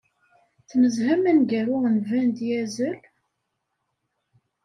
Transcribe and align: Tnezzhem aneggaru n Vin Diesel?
Tnezzhem 0.69 1.23
aneggaru 1.29 1.77
n 1.93 1.97
Vin 2.07 2.29
Diesel? 2.37 2.99